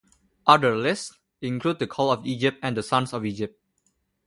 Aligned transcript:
Other 0.47 0.75
lists 0.75 1.15
include 1.43 1.77
the 1.77 1.85
Call 1.85 2.11
of 2.11 2.25
Egypt 2.25 2.57
and 2.63 2.75
the 2.75 2.81
Sons 2.81 3.13
of 3.13 3.23
Egypt. 3.23 3.55